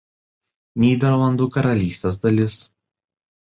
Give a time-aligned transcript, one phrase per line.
[0.83, 2.57] Nyderlandų Karalystės dalis.